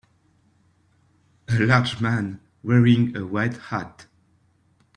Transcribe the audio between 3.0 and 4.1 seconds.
a white hat.